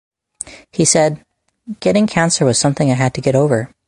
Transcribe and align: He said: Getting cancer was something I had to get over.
He 0.71 0.83
said: 0.83 1.23
Getting 1.79 2.07
cancer 2.07 2.43
was 2.43 2.57
something 2.57 2.89
I 2.89 2.95
had 2.95 3.13
to 3.13 3.21
get 3.21 3.35
over. 3.35 3.71